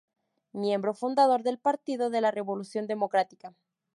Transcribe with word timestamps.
Miembro 0.53 0.95
Fundador 0.95 1.43
del 1.43 1.59
Partido 1.59 2.09
de 2.09 2.21
la 2.21 2.31
Revolución 2.31 2.87
Democrática. 2.87 3.53